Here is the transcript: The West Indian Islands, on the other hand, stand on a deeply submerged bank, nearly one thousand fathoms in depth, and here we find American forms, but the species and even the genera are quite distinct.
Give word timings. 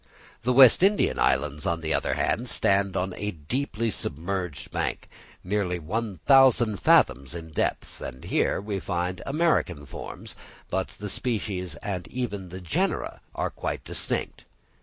The 0.41 0.51
West 0.51 0.81
Indian 0.81 1.19
Islands, 1.19 1.67
on 1.67 1.81
the 1.81 1.93
other 1.93 2.15
hand, 2.15 2.49
stand 2.49 2.97
on 2.97 3.13
a 3.13 3.29
deeply 3.29 3.91
submerged 3.91 4.71
bank, 4.71 5.05
nearly 5.43 5.77
one 5.77 6.17
thousand 6.25 6.77
fathoms 6.77 7.35
in 7.35 7.51
depth, 7.51 8.01
and 8.01 8.23
here 8.23 8.59
we 8.59 8.79
find 8.79 9.21
American 9.27 9.85
forms, 9.85 10.35
but 10.71 10.87
the 10.97 11.07
species 11.07 11.75
and 11.83 12.07
even 12.07 12.49
the 12.49 12.61
genera 12.61 13.21
are 13.35 13.51
quite 13.51 13.83
distinct. 13.83 14.45